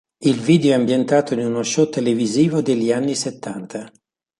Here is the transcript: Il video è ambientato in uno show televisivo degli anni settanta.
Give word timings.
Il 0.23 0.39
video 0.39 0.71
è 0.71 0.73
ambientato 0.73 1.35
in 1.35 1.41
uno 1.45 1.61
show 1.61 1.87
televisivo 1.87 2.61
degli 2.63 2.91
anni 2.91 3.13
settanta. 3.13 3.87